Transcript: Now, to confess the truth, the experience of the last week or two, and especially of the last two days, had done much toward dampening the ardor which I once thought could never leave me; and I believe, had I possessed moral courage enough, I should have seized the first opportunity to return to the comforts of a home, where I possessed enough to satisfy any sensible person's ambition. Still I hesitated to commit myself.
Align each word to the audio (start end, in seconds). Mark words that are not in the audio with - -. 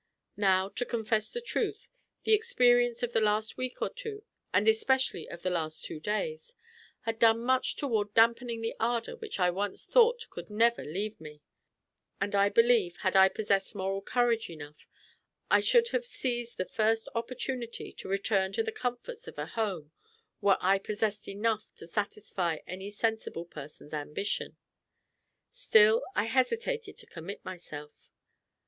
Now, 0.37 0.67
to 0.77 0.83
confess 0.83 1.31
the 1.31 1.41
truth, 1.41 1.87
the 2.23 2.33
experience 2.33 3.03
of 3.03 3.13
the 3.13 3.21
last 3.21 3.55
week 3.55 3.83
or 3.83 3.89
two, 3.91 4.25
and 4.51 4.67
especially 4.67 5.29
of 5.29 5.43
the 5.43 5.51
last 5.51 5.85
two 5.85 5.99
days, 5.99 6.55
had 7.01 7.19
done 7.19 7.39
much 7.43 7.75
toward 7.75 8.11
dampening 8.15 8.61
the 8.61 8.73
ardor 8.79 9.15
which 9.15 9.39
I 9.39 9.51
once 9.51 9.85
thought 9.85 10.27
could 10.31 10.49
never 10.49 10.83
leave 10.83 11.21
me; 11.21 11.43
and 12.19 12.33
I 12.33 12.49
believe, 12.49 12.97
had 13.01 13.15
I 13.15 13.29
possessed 13.29 13.75
moral 13.75 14.01
courage 14.01 14.49
enough, 14.49 14.87
I 15.51 15.59
should 15.59 15.89
have 15.89 16.03
seized 16.03 16.57
the 16.57 16.65
first 16.65 17.07
opportunity 17.13 17.91
to 17.91 18.09
return 18.09 18.51
to 18.53 18.63
the 18.63 18.71
comforts 18.71 19.27
of 19.27 19.37
a 19.37 19.45
home, 19.45 19.91
where 20.39 20.57
I 20.61 20.79
possessed 20.79 21.27
enough 21.27 21.75
to 21.75 21.85
satisfy 21.85 22.57
any 22.65 22.89
sensible 22.89 23.45
person's 23.45 23.93
ambition. 23.93 24.57
Still 25.51 26.03
I 26.15 26.23
hesitated 26.23 26.97
to 26.97 27.05
commit 27.05 27.45
myself. 27.45 27.93